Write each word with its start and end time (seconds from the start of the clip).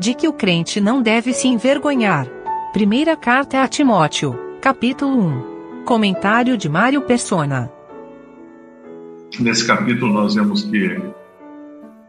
de 0.00 0.14
que 0.14 0.26
o 0.26 0.32
crente 0.32 0.80
não 0.80 1.02
deve 1.02 1.34
se 1.34 1.46
envergonhar. 1.46 2.26
Primeira 2.72 3.14
carta 3.14 3.62
a 3.62 3.68
Timóteo, 3.68 4.34
capítulo 4.58 5.14
1. 5.82 5.84
Comentário 5.84 6.56
de 6.56 6.70
Mário 6.70 7.02
Persona. 7.02 7.70
Nesse 9.38 9.66
capítulo 9.66 10.10
nós 10.10 10.34
vemos 10.34 10.62
que 10.62 10.98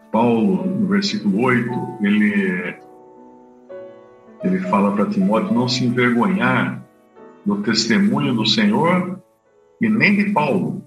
Paulo, 0.09 0.65
no 0.65 0.88
versículo 0.88 1.43
8, 1.43 1.69
ele 2.01 2.79
ele 4.42 4.60
fala 4.69 4.96
para 4.96 5.10
Timóteo 5.10 5.53
não 5.53 5.67
se 5.67 5.83
envergonhar 5.83 6.81
do 7.46 7.62
testemunho 7.62 8.33
do 8.33 8.46
Senhor 8.46 9.21
e 9.81 9.89
nem 9.89 10.15
de 10.15 10.31
Paulo, 10.31 10.81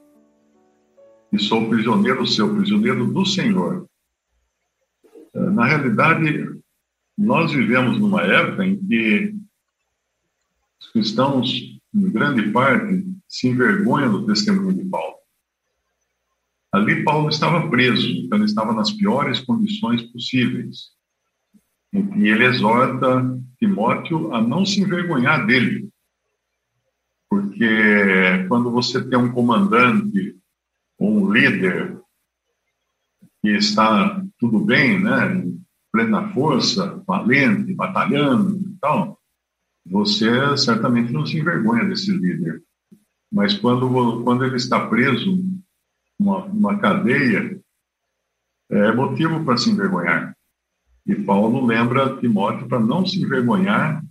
que 1.30 1.38
sou 1.38 1.68
prisioneiro 1.68 2.26
seu, 2.26 2.54
prisioneiro 2.54 3.06
do 3.06 3.26
Senhor. 3.26 3.84
Na 5.34 5.66
realidade, 5.66 6.63
nós 7.16 7.52
vivemos 7.52 7.98
numa 7.98 8.22
época 8.22 8.64
em 8.66 8.76
que 8.76 9.34
os 10.80 10.88
cristãos, 10.90 11.80
em 11.94 12.10
grande 12.10 12.50
parte, 12.50 13.06
se 13.28 13.48
envergonham 13.48 14.12
do 14.12 14.26
testemunho 14.26 14.74
de 14.74 14.84
Paulo. 14.88 15.14
Ali 16.72 17.04
Paulo 17.04 17.28
estava 17.28 17.68
preso, 17.70 18.08
então 18.08 18.38
ele 18.38 18.46
estava 18.46 18.72
nas 18.72 18.90
piores 18.90 19.40
condições 19.40 20.02
possíveis. 20.02 20.92
E 21.92 22.28
ele 22.28 22.44
exorta 22.44 23.40
Timóteo 23.58 24.34
a 24.34 24.42
não 24.42 24.66
se 24.66 24.80
envergonhar 24.80 25.46
dele. 25.46 25.88
Porque 27.30 28.46
quando 28.48 28.70
você 28.72 29.08
tem 29.08 29.16
um 29.16 29.32
comandante 29.32 30.36
ou 30.98 31.10
um 31.10 31.32
líder 31.32 32.00
que 33.40 33.50
está 33.50 34.24
tudo 34.38 34.58
bem, 34.58 35.00
né, 35.00 35.44
plena 35.94 36.28
força, 36.34 37.00
valente, 37.06 37.72
batalhando 37.72 38.58
e 38.58 38.76
tal, 38.80 39.16
você 39.86 40.56
certamente 40.56 41.12
não 41.12 41.24
se 41.24 41.38
envergonha 41.38 41.84
desse 41.84 42.10
líder. 42.10 42.60
Mas 43.32 43.56
quando, 43.56 44.24
quando 44.24 44.44
ele 44.44 44.56
está 44.56 44.88
preso 44.88 45.40
numa, 46.18 46.48
numa 46.48 46.78
cadeia, 46.80 47.60
é 48.72 48.92
motivo 48.92 49.44
para 49.44 49.56
se 49.56 49.70
envergonhar. 49.70 50.36
E 51.06 51.14
Paulo 51.14 51.64
lembra 51.64 52.16
Timóteo 52.16 52.66
para 52.66 52.80
não 52.80 53.06
se 53.06 53.22
envergonhar, 53.22 54.02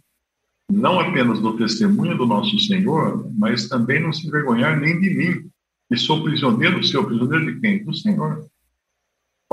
não 0.71 1.01
apenas 1.01 1.41
do 1.41 1.57
testemunho 1.57 2.17
do 2.17 2.25
nosso 2.25 2.57
Senhor, 2.59 3.29
mas 3.37 3.67
também 3.67 4.01
não 4.01 4.13
se 4.13 4.25
envergonhar 4.25 4.79
nem 4.79 5.01
de 5.01 5.09
mim, 5.09 5.49
que 5.89 5.97
sou 5.97 6.23
prisioneiro 6.23 6.81
seu. 6.81 7.05
Prisioneiro 7.05 7.53
de 7.53 7.59
quem? 7.59 7.83
Do 7.83 7.93
Senhor. 7.93 8.47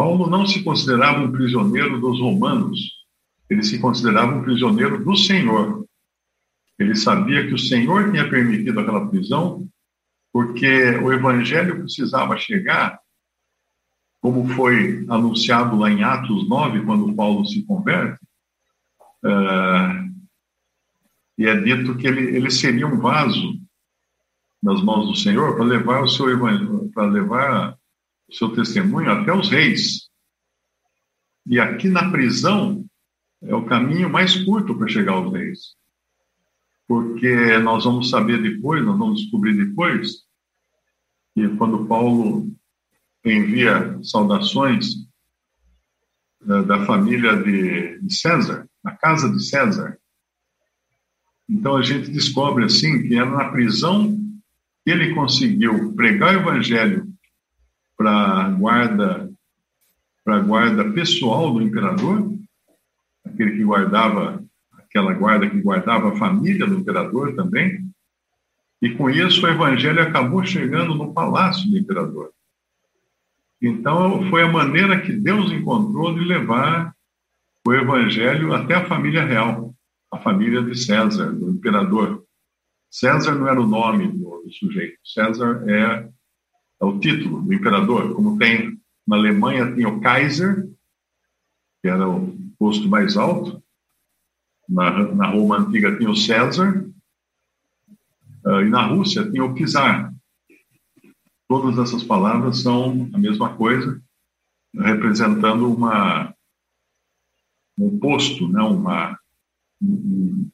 Paulo 0.01 0.31
não 0.31 0.47
se 0.47 0.63
considerava 0.63 1.21
um 1.21 1.31
prisioneiro 1.31 2.01
dos 2.01 2.19
romanos, 2.21 2.81
ele 3.51 3.63
se 3.63 3.79
considerava 3.79 4.35
um 4.35 4.43
prisioneiro 4.43 5.05
do 5.05 5.15
Senhor. 5.15 5.85
Ele 6.79 6.97
sabia 6.97 7.47
que 7.47 7.53
o 7.53 7.59
Senhor 7.59 8.11
tinha 8.11 8.27
permitido 8.27 8.81
aquela 8.81 9.07
prisão 9.07 9.69
porque 10.33 10.97
o 11.03 11.13
evangelho 11.13 11.81
precisava 11.81 12.39
chegar 12.39 12.99
como 14.23 14.49
foi 14.49 15.05
anunciado 15.07 15.77
lá 15.77 15.91
em 15.91 16.03
Atos 16.03 16.49
9, 16.49 16.83
quando 16.87 17.15
Paulo 17.15 17.45
se 17.45 17.63
converte, 17.65 18.25
uh, 19.23 20.11
e 21.37 21.47
é 21.47 21.61
dito 21.61 21.95
que 21.99 22.07
ele, 22.07 22.37
ele 22.37 22.51
seria 22.51 22.87
um 22.87 22.99
vaso 22.99 23.61
nas 24.63 24.83
mãos 24.83 25.09
do 25.09 25.15
Senhor 25.15 25.57
para 25.57 25.65
levar 25.65 26.03
o 26.03 26.09
seu 26.09 26.27
para 26.95 27.05
levar 27.05 27.80
seu 28.33 28.55
testemunho 28.55 29.11
até 29.11 29.33
os 29.33 29.49
reis. 29.49 30.09
E 31.47 31.59
aqui 31.59 31.89
na 31.89 32.11
prisão 32.11 32.85
é 33.43 33.55
o 33.55 33.65
caminho 33.65 34.11
mais 34.11 34.37
curto 34.45 34.77
para 34.77 34.89
chegar 34.89 35.13
aos 35.13 35.33
reis. 35.33 35.75
Porque 36.87 37.59
nós 37.59 37.85
vamos 37.85 38.11
saber 38.11 38.43
depois, 38.43 38.85
nós 38.85 38.99
vamos 38.99 39.21
descobrir 39.21 39.55
depois, 39.55 40.25
que 41.35 41.49
quando 41.57 41.87
Paulo 41.87 42.51
envia 43.25 43.99
saudações 44.03 44.87
da, 46.41 46.63
da 46.63 46.87
família 46.87 47.37
de, 47.37 47.99
de 48.01 48.15
César, 48.15 48.69
na 48.83 48.97
casa 48.97 49.31
de 49.31 49.43
César. 49.45 49.99
Então 51.49 51.77
a 51.77 51.83
gente 51.83 52.11
descobre 52.11 52.65
assim 52.65 53.03
que 53.03 53.15
era 53.15 53.29
na 53.29 53.51
prisão 53.51 54.17
que 54.85 54.91
ele 54.91 55.15
conseguiu 55.15 55.93
pregar 55.95 56.35
o 56.35 56.41
evangelho 56.41 57.13
para 58.01 58.47
a 58.47 58.49
guarda 58.49 59.31
para 60.25 60.41
guarda 60.41 60.91
pessoal 60.93 61.53
do 61.53 61.61
imperador, 61.61 62.33
aquele 63.23 63.59
que 63.59 63.65
guardava 63.65 64.43
aquela 64.79 65.13
guarda 65.13 65.51
que 65.51 65.61
guardava 65.61 66.09
a 66.09 66.17
família 66.17 66.67
do 66.67 66.79
imperador 66.79 67.35
também. 67.35 67.79
E 68.81 68.91
com 68.95 69.11
isso 69.11 69.45
o 69.45 69.49
evangelho 69.51 70.01
acabou 70.01 70.43
chegando 70.47 70.95
no 70.95 71.13
palácio 71.13 71.71
do 71.71 71.77
imperador. 71.77 72.31
Então, 73.61 74.27
foi 74.31 74.45
a 74.45 74.49
maneira 74.49 75.03
que 75.03 75.13
Deus 75.13 75.53
encontrou 75.53 76.15
de 76.15 76.21
levar 76.21 76.95
o 77.67 77.75
evangelho 77.75 78.55
até 78.55 78.77
a 78.77 78.87
família 78.87 79.27
real, 79.27 79.75
a 80.11 80.19
família 80.19 80.63
de 80.63 80.75
César, 80.75 81.33
do 81.33 81.51
imperador. 81.51 82.25
César 82.91 83.35
não 83.35 83.47
era 83.47 83.61
o 83.61 83.67
nome 83.67 84.09
do, 84.09 84.43
do 84.43 84.53
sujeito, 84.53 84.99
César 85.05 85.65
é, 85.69 86.09
é, 86.81 86.85
o 86.85 86.99
título 86.99 87.43
do 87.43 87.53
imperador, 87.53 88.15
como 88.15 88.39
tem 88.39 88.81
na 89.07 89.17
Alemanha 89.17 89.75
tem 89.75 89.87
o 89.87 90.01
Kaiser, 90.01 90.69
que 91.83 91.89
era 91.89 92.09
o 92.09 92.37
posto 92.59 92.89
mais 92.89 93.17
alto, 93.17 93.63
na, 94.69 95.13
na 95.15 95.27
Roma 95.27 95.59
antiga 95.59 95.97
tinha 95.97 96.11
o 96.11 96.17
César, 96.17 96.89
uh, 98.45 98.61
e 98.61 98.69
na 98.69 98.87
Rússia 98.87 99.29
tinha 99.29 99.45
o 99.45 99.55
czar, 99.55 100.15
Todas 101.49 101.77
essas 101.79 102.05
palavras 102.05 102.63
são 102.63 103.11
a 103.13 103.19
mesma 103.19 103.57
coisa, 103.57 104.01
representando 104.73 105.69
uma, 105.69 106.33
um 107.77 107.99
posto, 107.99 108.47
né? 108.47 108.63
uma, 108.63 109.19
um, 109.83 110.49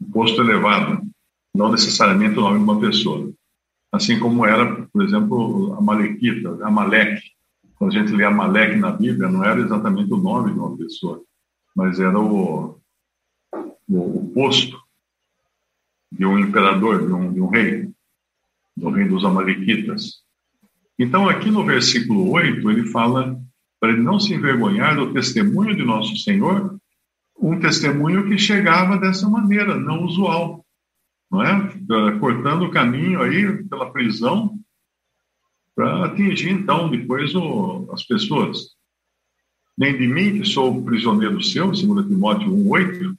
um 0.00 0.10
posto 0.10 0.40
elevado, 0.40 1.08
não 1.54 1.70
necessariamente 1.70 2.36
o 2.36 2.40
nome 2.40 2.58
de 2.58 2.64
uma 2.64 2.80
pessoa. 2.80 3.32
Assim 3.94 4.18
como 4.18 4.44
era, 4.44 4.86
por 4.86 5.04
exemplo, 5.04 5.72
a 5.78 5.80
Malequita, 5.80 6.58
Amaleque. 6.66 7.22
Quando 7.76 7.96
a 7.96 8.00
gente 8.00 8.12
lê 8.12 8.24
Amaleque 8.24 8.74
na 8.74 8.90
Bíblia, 8.90 9.28
não 9.28 9.44
era 9.44 9.60
exatamente 9.60 10.12
o 10.12 10.16
nome 10.16 10.52
de 10.52 10.58
uma 10.58 10.76
pessoa, 10.76 11.22
mas 11.76 12.00
era 12.00 12.18
o, 12.18 12.76
o, 13.88 13.96
o 13.96 14.32
posto 14.34 14.76
de 16.10 16.26
um 16.26 16.36
imperador, 16.40 17.06
de 17.06 17.12
um, 17.12 17.32
de 17.32 17.40
um 17.40 17.46
rei, 17.46 17.88
do 18.76 18.90
rei 18.90 19.06
dos 19.06 19.24
Amalequitas. 19.24 20.24
Então, 20.98 21.28
aqui 21.28 21.48
no 21.48 21.64
versículo 21.64 22.32
8, 22.32 22.68
ele 22.68 22.88
fala 22.88 23.40
para 23.78 23.92
ele 23.92 24.02
não 24.02 24.18
se 24.18 24.34
envergonhar 24.34 24.96
do 24.96 25.12
testemunho 25.12 25.76
de 25.76 25.84
nosso 25.84 26.16
Senhor, 26.16 26.76
um 27.38 27.60
testemunho 27.60 28.26
que 28.26 28.38
chegava 28.38 28.98
dessa 28.98 29.28
maneira, 29.28 29.78
não 29.78 30.02
usual, 30.02 30.63
é? 31.42 32.18
Cortando 32.18 32.64
o 32.64 32.70
caminho 32.70 33.22
aí 33.22 33.64
pela 33.64 33.90
prisão 33.90 34.58
para 35.74 36.06
atingir, 36.06 36.50
então, 36.50 36.90
depois 36.90 37.34
o, 37.34 37.88
as 37.92 38.04
pessoas. 38.04 38.74
Nem 39.76 39.96
de 39.96 40.06
mim, 40.06 40.38
que 40.38 40.46
sou 40.46 40.84
prisioneiro 40.84 41.42
seu, 41.42 41.74
segundo 41.74 42.06
Timóteo 42.06 42.48
1,8, 42.48 43.14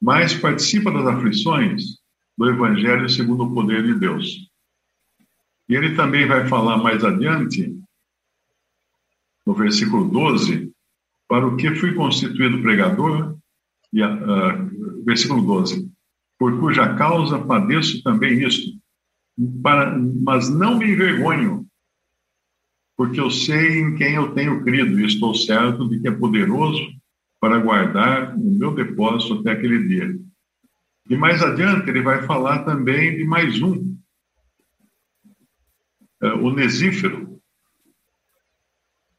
mas 0.00 0.34
participa 0.34 0.90
das 0.90 1.06
aflições 1.06 1.82
do 2.36 2.50
Evangelho 2.50 3.08
segundo 3.08 3.44
o 3.44 3.54
poder 3.54 3.82
de 3.82 3.94
Deus 3.94 4.52
e 5.68 5.74
ele 5.74 5.94
também 5.94 6.26
vai 6.26 6.46
falar 6.48 6.76
mais 6.78 7.04
adiante, 7.04 7.74
no 9.46 9.54
versículo 9.54 10.08
12, 10.08 10.72
para 11.28 11.46
o 11.46 11.56
que 11.56 11.74
fui 11.74 11.94
constituído 11.94 12.60
pregador, 12.62 13.36
e, 13.92 14.02
uh, 14.02 15.04
versículo 15.04 15.42
12, 15.42 15.90
por 16.42 16.58
cuja 16.58 16.92
causa 16.96 17.38
padeço 17.38 18.02
também 18.02 18.42
isto, 18.42 18.76
para, 19.62 19.96
mas 19.96 20.48
não 20.48 20.76
me 20.76 20.90
envergonho, 20.90 21.64
porque 22.96 23.20
eu 23.20 23.30
sei 23.30 23.78
em 23.78 23.94
quem 23.94 24.16
eu 24.16 24.34
tenho 24.34 24.64
crido 24.64 24.98
e 24.98 25.06
estou 25.06 25.36
certo 25.36 25.88
de 25.88 26.00
que 26.00 26.08
é 26.08 26.10
poderoso 26.10 26.82
para 27.40 27.60
guardar 27.60 28.36
o 28.36 28.58
meu 28.58 28.74
depósito 28.74 29.34
até 29.34 29.52
aquele 29.52 29.86
dia. 29.86 30.18
E 31.08 31.16
mais 31.16 31.40
adiante 31.44 31.88
ele 31.88 32.02
vai 32.02 32.26
falar 32.26 32.64
também 32.64 33.16
de 33.16 33.24
mais 33.24 33.62
um, 33.62 33.96
o 36.40 36.50
Nesífero. 36.50 37.40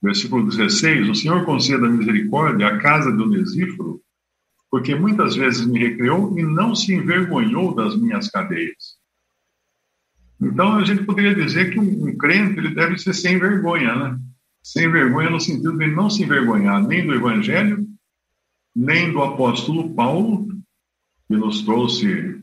Versículo 0.02 0.46
16: 0.50 1.08
O 1.08 1.16
Senhor 1.16 1.46
conceda 1.46 1.88
misericórdia 1.88 2.68
à 2.68 2.78
casa 2.80 3.10
do 3.14 3.30
Nesífero, 3.30 4.02
porque 4.74 4.96
muitas 4.96 5.36
vezes 5.36 5.68
me 5.68 5.78
recriou 5.78 6.36
e 6.36 6.42
não 6.42 6.74
se 6.74 6.96
envergonhou 6.96 7.76
das 7.76 7.96
minhas 7.96 8.28
cadeias. 8.28 8.98
Então, 10.42 10.78
a 10.80 10.84
gente 10.84 11.04
poderia 11.04 11.36
dizer 11.36 11.72
que 11.72 11.80
um, 11.80 12.08
um 12.08 12.18
crente 12.18 12.58
ele 12.58 12.74
deve 12.74 12.98
ser 12.98 13.14
sem 13.14 13.38
vergonha, 13.38 13.96
né? 13.96 14.20
Sem 14.64 14.92
vergonha 14.92 15.30
no 15.30 15.40
sentido 15.40 15.78
de 15.78 15.86
não 15.86 16.10
se 16.10 16.24
envergonhar 16.24 16.82
nem 16.88 17.06
do 17.06 17.14
evangelho 17.14 17.88
nem 18.76 19.12
do 19.12 19.22
apóstolo 19.22 19.94
Paulo, 19.94 20.48
que 21.28 21.36
nos 21.36 21.62
trouxe 21.62 22.42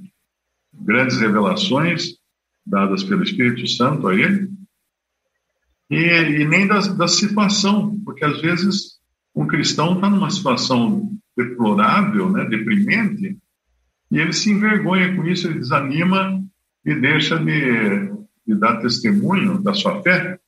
grandes 0.73 1.19
revelações 1.19 2.11
dadas 2.65 3.03
pelo 3.03 3.25
Espírito 3.25 3.67
Santo 3.67 4.07
a 4.07 4.15
ele, 4.15 4.49
e, 5.91 5.97
e 5.97 6.45
nem 6.47 6.65
da, 6.69 6.79
da 6.79 7.09
situação, 7.09 7.99
porque 8.05 8.25
às 8.25 8.41
vezes 8.41 9.01
um 9.35 9.49
cristão 9.49 9.95
está 9.95 10.09
numa 10.09 10.31
situação 10.31 11.11
deplorável, 11.37 12.31
né, 12.31 12.45
deprimente, 12.45 13.39
e 14.11 14.19
ele 14.19 14.33
se 14.33 14.51
envergonha 14.51 15.15
com 15.15 15.25
isso, 15.27 15.47
ele 15.47 15.61
desanima 15.61 16.43
e 16.85 16.95
deixa 16.95 17.39
de, 17.39 18.11
de 18.47 18.55
dar 18.57 18.81
testemunho 18.81 19.63
da 19.63 19.73
sua 19.73 20.03
fé. 20.03 20.39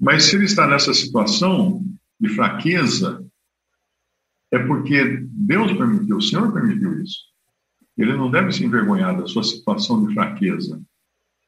Mas 0.00 0.24
se 0.24 0.36
ele 0.36 0.44
está 0.44 0.66
nessa 0.66 0.92
situação 0.92 1.82
de 2.20 2.28
fraqueza, 2.30 3.24
é 4.50 4.58
porque 4.58 5.24
Deus 5.30 5.72
permitiu, 5.72 6.16
o 6.16 6.22
Senhor 6.22 6.52
permitiu 6.52 7.00
isso. 7.02 7.18
Ele 7.96 8.16
não 8.16 8.30
deve 8.30 8.52
se 8.52 8.64
envergonhar 8.64 9.16
da 9.16 9.26
sua 9.26 9.42
situação 9.42 10.04
de 10.06 10.14
fraqueza. 10.14 10.80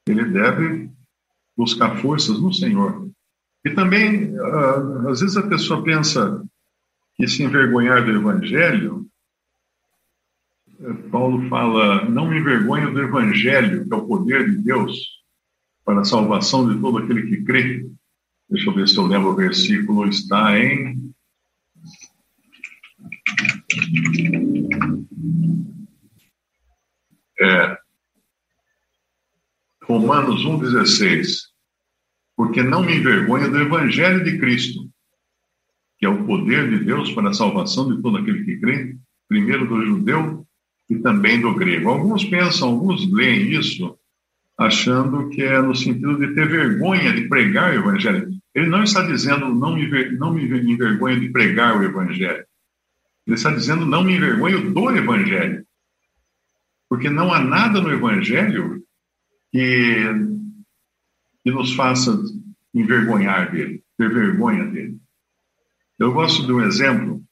Ele 0.07 0.25
deve 0.25 0.89
buscar 1.57 1.97
forças 1.97 2.39
no 2.39 2.53
Senhor. 2.53 3.09
E 3.65 3.71
também, 3.71 4.35
ah, 4.37 5.09
às 5.09 5.21
vezes 5.21 5.37
a 5.37 5.47
pessoa 5.47 5.83
pensa 5.83 6.43
que 7.15 7.27
se 7.27 7.43
envergonhar 7.43 8.03
do 8.03 8.11
Evangelho, 8.11 9.05
eh, 10.79 10.93
Paulo 11.11 11.47
fala, 11.49 12.05
não 12.09 12.29
me 12.29 12.39
envergonho 12.39 12.93
do 12.93 13.01
Evangelho, 13.01 13.87
que 13.87 13.93
é 13.93 13.97
o 13.97 14.07
poder 14.07 14.49
de 14.49 14.57
Deus 14.57 15.21
para 15.85 16.01
a 16.01 16.05
salvação 16.05 16.71
de 16.71 16.79
todo 16.79 16.97
aquele 16.99 17.23
que 17.27 17.43
crê. 17.43 17.85
Deixa 18.49 18.69
eu 18.69 18.73
ver 18.73 18.87
se 18.87 18.97
eu 18.97 19.05
lembro 19.05 19.29
o 19.29 19.35
versículo, 19.35 20.07
está 20.07 20.57
em. 20.59 21.13
É, 27.39 27.77
Romanos 29.83 30.43
1,16. 30.43 31.51
Porque 32.35 32.63
não 32.63 32.83
me 32.83 32.95
envergonho 32.95 33.49
do 33.49 33.59
Evangelho 33.59 34.23
de 34.23 34.37
Cristo, 34.39 34.90
que 36.01 36.07
é 36.07 36.09
o 36.09 36.25
poder 36.25 36.67
de 36.67 36.83
Deus 36.83 37.11
para 37.11 37.29
a 37.29 37.33
salvação 37.33 37.95
de 37.95 38.01
todo 38.01 38.17
aquele 38.17 38.43
que 38.43 38.57
crê, 38.57 38.97
primeiro 39.29 39.67
do 39.67 39.85
judeu 39.85 40.47
e 40.89 40.95
também 40.97 41.39
do 41.39 41.53
grego. 41.53 41.89
Alguns 41.89 42.25
pensam, 42.25 42.69
alguns 42.69 43.09
leem 43.13 43.51
isso 43.51 43.95
achando 44.57 45.29
que 45.29 45.43
é 45.43 45.61
no 45.61 45.75
sentido 45.75 46.17
de 46.17 46.33
ter 46.33 46.47
vergonha 46.47 47.13
de 47.13 47.27
pregar 47.27 47.71
o 47.71 47.75
Evangelho. 47.75 48.31
Ele 48.53 48.65
não 48.65 48.83
está 48.83 49.03
dizendo 49.03 49.53
não 49.53 49.75
me, 49.75 50.11
não 50.17 50.33
me 50.33 50.43
envergonho 50.43 51.19
de 51.19 51.29
pregar 51.29 51.77
o 51.77 51.83
Evangelho. 51.83 52.45
Ele 53.27 53.35
está 53.35 53.51
dizendo 53.51 53.85
não 53.85 54.03
me 54.03 54.15
envergonho 54.15 54.73
do 54.73 54.89
Evangelho. 54.89 55.63
Porque 56.89 57.11
não 57.11 57.31
há 57.31 57.39
nada 57.39 57.79
no 57.79 57.91
Evangelho 57.91 58.83
que, 59.51 60.03
que 61.43 61.51
nos 61.51 61.73
faça 61.73 62.19
envergonhar 62.73 63.51
dele, 63.51 63.83
ter 63.97 64.11
vergonha 64.11 64.65
dele. 64.65 65.00
Eu 66.01 66.11
gosto 66.11 66.43
de 66.47 66.51
um 66.51 66.61
exemplo. 66.61 67.23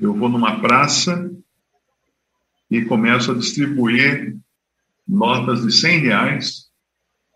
Eu 0.00 0.14
vou 0.14 0.28
numa 0.28 0.60
praça 0.60 1.28
e 2.70 2.84
começo 2.84 3.32
a 3.32 3.34
distribuir 3.34 4.38
notas 5.06 5.62
de 5.66 5.72
100 5.72 5.98
reais 5.98 6.70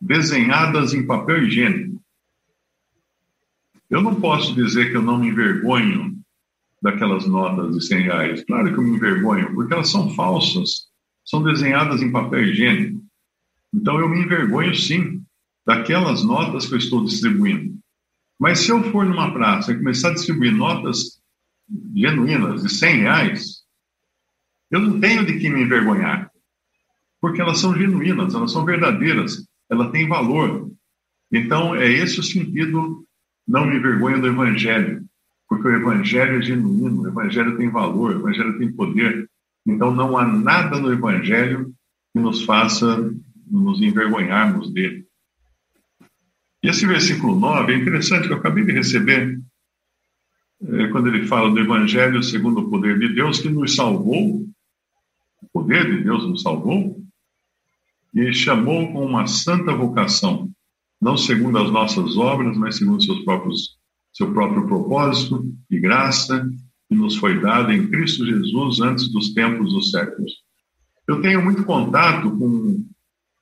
desenhadas 0.00 0.94
em 0.94 1.04
papel 1.04 1.42
higiênico. 1.48 2.00
Eu 3.90 4.02
não 4.02 4.20
posso 4.20 4.54
dizer 4.54 4.92
que 4.92 4.96
eu 4.96 5.02
não 5.02 5.18
me 5.18 5.30
envergonho 5.30 6.16
daquelas 6.80 7.26
notas 7.26 7.74
de 7.74 7.84
100 7.84 8.02
reais. 8.02 8.44
Claro 8.44 8.72
que 8.72 8.78
eu 8.78 8.84
me 8.84 8.94
envergonho, 8.94 9.52
porque 9.52 9.74
elas 9.74 9.90
são 9.90 10.14
falsas, 10.14 10.86
são 11.24 11.42
desenhadas 11.42 12.00
em 12.02 12.12
papel 12.12 12.44
higiênico. 12.44 13.02
Então 13.74 13.98
eu 13.98 14.08
me 14.08 14.20
envergonho 14.20 14.76
sim 14.76 15.24
daquelas 15.66 16.22
notas 16.22 16.68
que 16.68 16.74
eu 16.74 16.78
estou 16.78 17.04
distribuindo. 17.04 17.82
Mas 18.44 18.58
se 18.58 18.70
eu 18.70 18.82
for 18.92 19.06
numa 19.06 19.32
praça 19.32 19.72
e 19.72 19.78
começar 19.78 20.10
a 20.10 20.12
distribuir 20.12 20.54
notas 20.54 21.18
genuínas 21.96 22.62
de 22.62 22.68
100 22.68 22.96
reais, 22.96 23.62
eu 24.70 24.80
não 24.80 25.00
tenho 25.00 25.24
de 25.24 25.38
que 25.38 25.48
me 25.48 25.62
envergonhar, 25.62 26.30
porque 27.22 27.40
elas 27.40 27.58
são 27.58 27.74
genuínas, 27.74 28.34
elas 28.34 28.52
são 28.52 28.62
verdadeiras, 28.62 29.48
elas 29.70 29.90
têm 29.92 30.06
valor. 30.06 30.70
Então 31.32 31.74
é 31.74 31.90
esse 31.90 32.20
o 32.20 32.22
sentido, 32.22 33.06
não 33.48 33.64
me 33.64 33.78
envergonho 33.78 34.20
do 34.20 34.26
Evangelho, 34.26 35.02
porque 35.48 35.66
o 35.66 35.76
Evangelho 35.76 36.36
é 36.36 36.42
genuíno, 36.42 37.00
o 37.00 37.08
Evangelho 37.08 37.56
tem 37.56 37.70
valor, 37.70 38.14
o 38.14 38.20
Evangelho 38.20 38.58
tem 38.58 38.70
poder. 38.70 39.26
Então 39.66 39.90
não 39.94 40.18
há 40.18 40.26
nada 40.26 40.78
no 40.78 40.92
Evangelho 40.92 41.72
que 42.12 42.20
nos 42.20 42.44
faça 42.44 43.10
nos 43.50 43.80
envergonharmos 43.80 44.70
dele. 44.70 45.06
E 46.64 46.68
esse 46.68 46.86
versículo 46.86 47.38
9 47.38 47.74
é 47.74 47.76
interessante, 47.76 48.26
que 48.26 48.32
eu 48.32 48.38
acabei 48.38 48.64
de 48.64 48.72
receber, 48.72 49.38
é, 50.62 50.86
quando 50.88 51.08
ele 51.08 51.26
fala 51.26 51.50
do 51.50 51.60
Evangelho 51.60 52.22
segundo 52.22 52.62
o 52.62 52.70
poder 52.70 52.98
de 52.98 53.14
Deus, 53.14 53.38
que 53.38 53.50
nos 53.50 53.76
salvou, 53.76 54.48
o 55.42 55.48
poder 55.52 55.84
de 55.94 56.02
Deus 56.02 56.26
nos 56.26 56.40
salvou, 56.40 57.04
e 58.14 58.32
chamou 58.32 58.90
com 58.94 59.04
uma 59.04 59.26
santa 59.26 59.74
vocação, 59.74 60.50
não 60.98 61.18
segundo 61.18 61.58
as 61.58 61.70
nossas 61.70 62.16
obras, 62.16 62.56
mas 62.56 62.78
segundo 62.78 63.04
seus 63.04 63.22
próprios, 63.24 63.76
seu 64.10 64.32
próprio 64.32 64.66
propósito 64.66 65.46
e 65.70 65.78
graça, 65.78 66.48
que 66.88 66.94
nos 66.94 67.16
foi 67.16 67.38
dada 67.42 67.74
em 67.74 67.90
Cristo 67.90 68.24
Jesus 68.24 68.80
antes 68.80 69.12
dos 69.12 69.34
tempos 69.34 69.70
dos 69.70 69.90
séculos. 69.90 70.32
Eu 71.06 71.20
tenho 71.20 71.44
muito 71.44 71.62
contato 71.62 72.30
com 72.30 72.82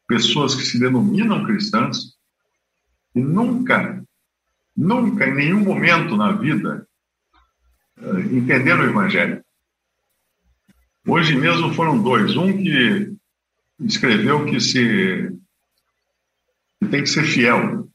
pessoas 0.09 0.57
que 0.57 0.65
se 0.65 0.81
denominam 0.81 1.45
cristãs 1.45 2.21
e 3.14 3.20
nunca, 3.20 4.05
nunca, 4.76 5.26
em 5.26 5.35
nenhum 5.35 5.61
momento 5.61 6.17
na 6.17 6.32
vida, 6.32 6.87
uh, 7.99 8.20
entenderam 8.20 8.82
o 8.82 8.91
Evangelho. 8.91 9.44
Hoje 11.06 11.37
mesmo 11.37 11.75
foram 11.75 12.03
dois. 12.03 12.37
Um 12.37 12.53
que 12.62 13.14
escreveu 13.81 14.47
que 14.47 14.61
se 14.61 15.31
que 16.79 16.88
tem 16.88 17.03
que 17.03 17.09
ser 17.09 17.25
fiel. 17.25 17.88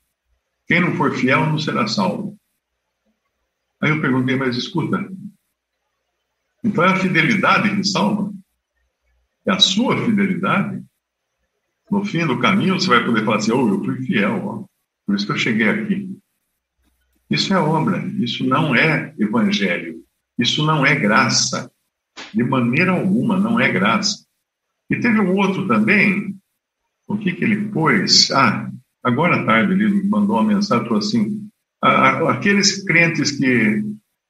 Quem 0.67 0.81
não 0.81 0.95
for 0.95 1.15
fiel 1.15 1.45
não 1.45 1.59
será 1.59 1.87
salvo. 1.87 2.37
Aí 3.81 3.89
eu 3.91 4.01
perguntei, 4.01 4.35
mas 4.35 4.57
escuta, 4.57 5.07
então 6.63 6.83
é 6.83 6.89
a 6.89 6.95
fidelidade 6.95 7.75
que 7.75 7.83
salva? 7.83 8.33
É 9.45 9.51
a 9.53 9.59
sua 9.59 10.03
fidelidade? 10.03 10.83
No 11.89 12.03
fim 12.03 12.25
do 12.25 12.39
caminho, 12.39 12.79
você 12.79 12.87
vai 12.87 13.05
poder 13.05 13.23
falar 13.23 13.37
assim: 13.37 13.51
oh, 13.51 13.69
eu 13.69 13.83
fui 13.83 14.01
fiel, 14.05 14.45
ó. 14.45 14.65
Por 15.07 15.15
isso 15.15 15.25
que 15.25 15.31
eu 15.31 15.37
cheguei 15.37 15.69
aqui. 15.69 16.19
Isso 17.29 17.53
é 17.53 17.57
obra, 17.57 18.05
isso 18.19 18.45
não 18.45 18.75
é 18.75 19.13
evangelho, 19.17 20.03
isso 20.37 20.65
não 20.65 20.85
é 20.85 20.95
graça. 20.95 21.71
De 22.33 22.43
maneira 22.43 22.91
alguma, 22.91 23.39
não 23.39 23.57
é 23.57 23.71
graça. 23.71 24.25
E 24.89 24.99
teve 24.99 25.19
um 25.19 25.35
outro 25.35 25.65
também, 25.65 26.35
o 27.07 27.17
que, 27.17 27.31
que 27.31 27.43
ele 27.43 27.69
pôs? 27.69 28.29
Ah, 28.31 28.69
agora 29.01 29.41
à 29.41 29.45
tarde 29.45 29.73
ele 29.73 30.03
mandou 30.03 30.35
uma 30.35 30.55
mensagem, 30.55 30.83
falou 30.85 30.99
assim, 30.99 31.49
aqueles 31.81 32.83
crentes 32.83 33.31
que, 33.31 33.83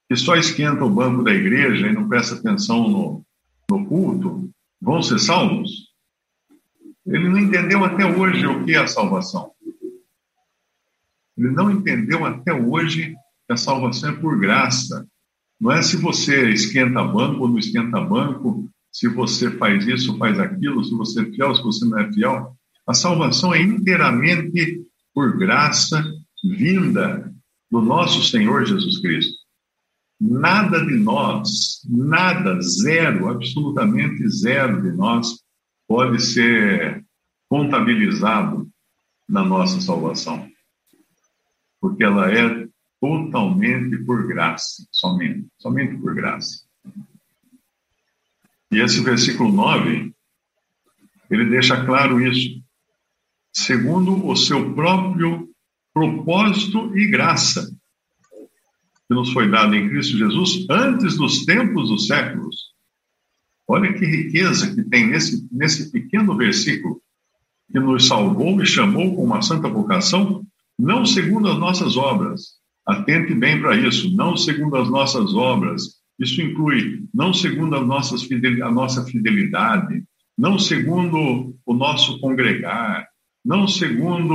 que 0.08 0.16
só 0.16 0.36
esquentam 0.36 0.88
o 0.88 0.94
banco 0.94 1.24
da 1.24 1.34
igreja 1.34 1.88
e 1.88 1.94
não 1.94 2.08
prestam 2.08 2.38
atenção 2.38 2.88
no, 2.88 3.26
no 3.70 3.86
culto, 3.86 4.50
vão 4.80 5.02
ser 5.02 5.20
salvos? 5.20 5.88
Ele 7.06 7.30
não 7.30 7.38
entendeu 7.38 7.84
até 7.84 8.06
hoje 8.06 8.46
o 8.46 8.64
que 8.64 8.74
é 8.74 8.80
a 8.80 8.88
salvação. 8.88 9.52
Ele 11.38 11.52
não 11.52 11.70
entendeu 11.70 12.26
até 12.26 12.54
hoje 12.54 13.14
que 13.46 13.54
a 13.54 13.58
salvação 13.58 14.10
é 14.10 14.16
por 14.16 14.40
graça. 14.40 15.06
Não 15.60 15.72
é 15.72 15.82
se 15.82 15.98
você 15.98 16.50
esquenta 16.50 17.04
banco 17.04 17.42
ou 17.42 17.48
não 17.48 17.58
esquenta 17.58 18.02
banco, 18.02 18.70
se 18.92 19.08
você 19.08 19.52
faz 19.52 19.86
isso, 19.88 20.18
faz 20.18 20.40
aquilo, 20.40 20.84
se 20.84 20.96
você 20.96 21.22
é 21.22 21.26
fiel, 21.26 21.56
se 21.56 21.64
você 21.64 21.86
não 21.86 22.00
é 22.00 22.12
fiel. 22.12 22.56
A 22.88 22.94
salvação 22.94 23.54
é 23.54 23.62
inteiramente 23.62 24.82
por 25.14 25.38
graça 25.38 26.04
vinda 26.44 27.32
do 27.70 27.82
nosso 27.82 28.24
Senhor 28.24 28.66
Jesus 28.66 29.00
Cristo. 29.00 29.36
Nada 30.20 30.84
de 30.84 30.96
nós, 30.96 31.82
nada, 31.88 32.60
zero, 32.62 33.30
absolutamente 33.30 34.28
zero 34.30 34.82
de 34.82 34.92
nós 34.96 35.44
pode 35.88 36.22
ser 36.22 37.06
contabilizado 37.48 38.68
na 39.30 39.44
nossa 39.44 39.80
salvação. 39.80 40.48
Porque 41.80 42.04
ela 42.04 42.32
é 42.32 42.68
totalmente 43.00 43.98
por 44.06 44.28
graça, 44.28 44.88
somente, 44.92 45.48
somente 45.58 45.98
por 45.98 46.16
graça. 46.16 46.66
E 48.72 48.80
esse 48.80 49.02
versículo 49.02 49.52
9, 49.52 50.14
ele 51.30 51.46
deixa 51.46 51.86
claro 51.86 52.20
isso. 52.20 52.62
Segundo 53.54 54.26
o 54.26 54.36
seu 54.36 54.74
próprio 54.74 55.50
propósito 55.94 56.96
e 56.96 57.08
graça. 57.10 57.76
que 59.08 59.16
nos 59.16 59.32
foi 59.32 59.50
dada 59.50 59.76
em 59.76 59.88
Cristo 59.90 60.18
Jesus 60.18 60.68
antes 60.70 61.16
dos 61.16 61.46
tempos 61.46 61.90
dos 61.90 62.08
séculos. 62.08 62.56
Olha 63.68 63.94
que 63.94 64.06
riqueza 64.06 64.76
que 64.76 64.84
tem 64.84 65.08
nesse, 65.08 65.48
nesse 65.52 65.92
pequeno 65.92 66.36
versículo, 66.38 67.02
que 67.72 67.80
nos 67.80 68.08
salvou 68.08 68.62
e 68.62 68.66
chamou 68.66 69.16
com 69.16 69.24
uma 69.24 69.42
santa 69.42 69.68
vocação, 69.68 70.46
não 70.78 71.06
segundo 71.06 71.48
as 71.50 71.58
nossas 71.58 71.98
obras. 71.98 72.58
Atente 72.86 73.34
bem 73.34 73.60
para 73.60 73.76
isso, 73.76 74.16
não 74.16 74.38
segundo 74.38 74.76
as 74.78 74.90
nossas 74.90 75.34
obras. 75.34 75.98
Isso 76.20 76.42
inclui 76.42 77.04
não 77.14 77.34
segundo 77.34 77.76
as 77.76 77.86
nossas 77.86 78.28
a 78.64 78.72
nossa 78.72 79.04
fidelidade, 79.06 80.04
não 80.38 80.58
segundo 80.58 81.56
o 81.66 81.74
nosso 81.74 82.20
congregar, 82.20 83.08
não 83.44 83.68
segundo 83.68 84.34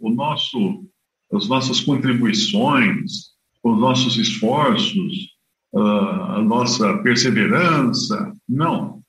o 0.00 0.10
nosso, 0.10 0.84
as 1.32 1.48
nossas 1.48 1.80
contribuições, 1.80 3.32
os 3.62 3.78
nossos 3.78 4.16
esforços, 4.16 5.32
a 5.74 6.42
nossa 6.42 6.98
perseverança, 6.98 8.32
não. 8.48 9.02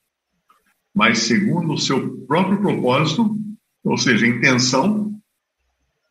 Mas 0.95 1.19
segundo 1.19 1.73
o 1.73 1.77
seu 1.77 2.17
próprio 2.25 2.61
propósito, 2.61 3.37
ou 3.83 3.97
seja, 3.97 4.27
intenção, 4.27 5.12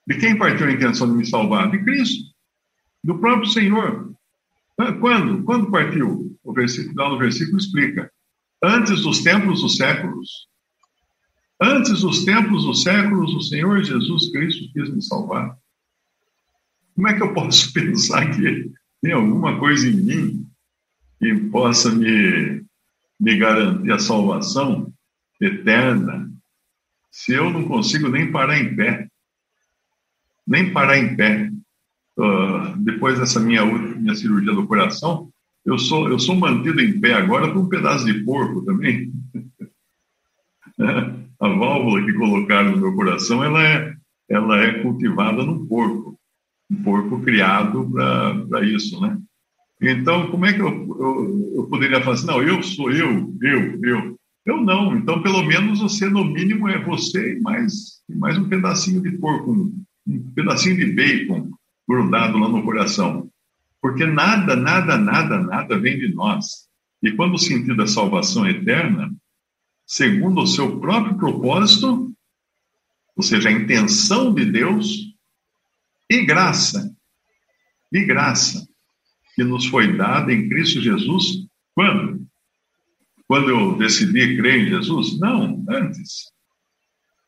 de 0.07 0.19
quem 0.19 0.37
partiu 0.37 0.67
a 0.67 0.73
intenção 0.73 1.11
de 1.11 1.17
me 1.17 1.27
salvar? 1.27 1.71
De 1.71 1.79
Cristo, 1.85 2.25
do 3.05 3.19
próprio 3.19 3.49
Senhor. 3.49 4.15
Quando? 5.01 5.45
Quando 5.45 5.71
partiu? 5.71 6.37
O 6.43 6.53
versículo, 6.53 6.95
lá 6.97 7.09
no 7.09 7.19
versículo 7.19 7.59
explica. 7.59 8.11
Antes 8.63 9.03
dos 9.03 9.23
tempos 9.23 9.61
dos 9.61 9.77
séculos. 9.77 10.49
Antes 11.61 12.01
dos 12.01 12.25
tempos 12.25 12.65
dos 12.65 12.83
séculos, 12.83 13.35
o 13.35 13.41
Senhor 13.41 13.83
Jesus 13.85 14.33
Cristo 14.33 14.73
quis 14.73 14.91
me 14.93 15.03
salvar. 15.03 15.57
Como 16.95 17.09
é 17.09 17.15
que 17.15 17.23
eu 17.23 17.33
posso 17.33 17.71
pensar 17.75 18.35
que 18.35 18.71
tem 19.01 19.13
alguma 19.13 19.59
coisa 19.59 19.89
em 19.89 19.97
mim 19.97 20.47
que 21.21 21.35
possa 21.51 21.91
me, 21.93 22.65
me 23.21 23.37
garantir 23.37 23.93
a 23.93 23.99
salvação 23.99 24.93
eterna 25.41 26.31
se 27.11 27.35
eu 27.35 27.51
não 27.51 27.69
consigo 27.69 28.09
nem 28.09 28.33
parar 28.33 28.59
em 28.59 28.75
pé? 28.75 29.09
Nem 30.47 30.73
parar 30.73 30.99
em 30.99 31.17
pé. 31.17 31.51
Uh, 32.19 32.77
depois 32.79 33.19
dessa 33.19 33.41
minha, 33.41 33.65
minha 33.65 34.15
cirurgia 34.15 34.53
do 34.53 34.67
coração, 34.67 35.31
eu 35.65 35.79
sou, 35.79 36.09
eu 36.09 36.19
sou 36.19 36.35
mantido 36.35 36.81
em 36.81 37.01
pé 37.01 37.15
agora 37.15 37.51
por 37.53 37.59
um 37.59 37.69
pedaço 37.69 38.05
de 38.05 38.23
porco 38.25 38.65
também. 38.65 39.13
a 41.41 41.49
válvula 41.49 42.05
que 42.05 42.13
colocaram 42.13 42.73
no 42.73 42.81
meu 42.81 42.95
coração, 42.95 43.43
ela 43.43 43.63
é, 43.67 43.95
ela 44.29 44.61
é 44.63 44.83
cultivada 44.83 45.45
no 45.45 45.67
porco 45.67 46.13
um 46.73 46.83
porco 46.83 47.21
criado 47.21 47.91
para 48.49 48.65
isso, 48.65 49.01
né? 49.01 49.19
Então, 49.81 50.31
como 50.31 50.47
é 50.47 50.53
que 50.53 50.61
eu, 50.61 50.69
eu, 50.69 51.53
eu, 51.57 51.67
poderia 51.67 52.01
falar 52.01 52.15
assim, 52.15 52.27
não, 52.27 52.43
eu 52.43 52.63
sou 52.63 52.91
eu, 52.91 53.35
eu, 53.43 53.81
eu. 53.83 54.17
Eu 54.45 54.61
não, 54.61 54.97
então 54.97 55.23
pelo 55.23 55.43
menos 55.45 55.81
você, 55.81 56.09
no 56.09 56.25
mínimo, 56.25 56.69
é 56.69 56.83
você 56.83 57.35
e 57.35 57.41
mais, 57.41 58.01
mais 58.09 58.37
um 58.37 58.49
pedacinho 58.49 59.01
de 59.01 59.13
porco, 59.19 59.73
um 60.07 60.33
pedacinho 60.33 60.77
de 60.77 60.93
bacon 60.93 61.51
grudado 61.89 62.39
lá 62.39 62.49
no 62.49 62.63
coração. 62.63 63.31
Porque 63.81 64.07
nada, 64.07 64.55
nada, 64.55 64.97
nada, 64.97 65.41
nada 65.41 65.79
vem 65.79 65.99
de 65.99 66.15
nós. 66.15 66.69
E 67.03 67.11
quando 67.13 67.35
o 67.35 67.39
sentido 67.39 67.77
da 67.77 67.87
salvação 67.87 68.47
eterna, 68.47 69.11
segundo 69.87 70.41
o 70.41 70.47
seu 70.47 70.79
próprio 70.81 71.17
propósito, 71.17 72.13
ou 73.17 73.23
seja, 73.23 73.49
a 73.49 73.53
intenção 73.53 74.33
de 74.33 74.45
Deus, 74.45 75.13
e 76.09 76.25
graça, 76.25 76.95
e 77.93 78.05
graça 78.05 78.67
que 79.35 79.43
nos 79.43 79.67
foi 79.67 79.97
dada 79.97 80.33
em 80.33 80.49
Cristo 80.49 80.81
Jesus, 80.81 81.47
quando? 81.75 82.27
Quando 83.27 83.49
eu 83.49 83.79
decidi 83.79 84.37
crer 84.37 84.61
em 84.61 84.69
Jesus? 84.69 85.19
Não, 85.19 85.65
antes. 85.69 86.31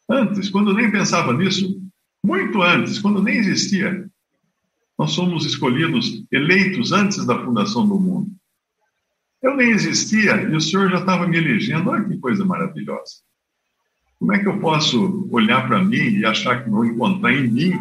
Antes, 0.08 0.50
quando 0.50 0.74
nem 0.74 0.90
pensava 0.90 1.32
nisso, 1.32 1.80
muito 2.24 2.62
antes, 2.62 2.98
quando 2.98 3.22
nem 3.22 3.36
existia. 3.36 4.08
Nós 4.98 5.10
somos 5.10 5.44
escolhidos, 5.44 6.24
eleitos 6.32 6.90
antes 6.90 7.26
da 7.26 7.44
fundação 7.44 7.86
do 7.86 8.00
mundo. 8.00 8.30
Eu 9.42 9.54
nem 9.54 9.70
existia 9.70 10.40
e 10.42 10.56
o 10.56 10.60
Senhor 10.60 10.90
já 10.90 11.00
estava 11.00 11.26
me 11.26 11.36
elegendo. 11.36 11.90
Olha 11.90 12.04
que 12.04 12.16
coisa 12.16 12.42
maravilhosa. 12.42 13.16
Como 14.18 14.32
é 14.32 14.38
que 14.38 14.48
eu 14.48 14.58
posso 14.58 15.28
olhar 15.30 15.66
para 15.66 15.84
mim 15.84 15.96
e 15.96 16.24
achar 16.24 16.64
que 16.64 16.70
vou 16.70 16.86
encontrar 16.86 17.30
em 17.34 17.50
mim 17.50 17.78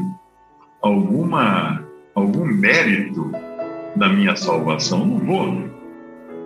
alguma, 0.82 1.88
algum 2.14 2.46
mérito 2.46 3.32
da 3.96 4.10
minha 4.10 4.36
salvação. 4.36 5.06
Não 5.06 5.20
vou, 5.20 5.52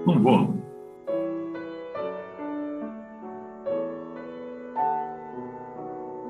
não 0.06 0.22
vou. 0.22 0.67